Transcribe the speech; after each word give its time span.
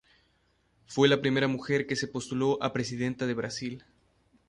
Fue 0.87 1.07
la 1.07 1.21
primera 1.21 1.47
mujer 1.47 1.85
que 1.85 1.95
se 1.95 2.07
postuló 2.07 2.57
a 2.63 2.73
presidenta 2.73 3.27
de 3.27 3.35
Brasil. 3.35 3.85